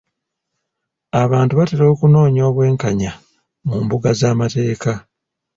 Abantu 1.23 1.53
batera 1.59 1.83
okunoonya 1.93 2.41
obwenkanya 2.49 3.11
mu 3.67 3.77
mbuga 3.83 4.09
z'amateeka. 4.19 4.91